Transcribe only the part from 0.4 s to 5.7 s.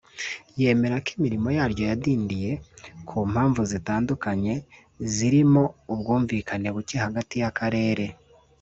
yemera ko imirimo yaryo yadindiye ku mpamvu zitandukanye zirimo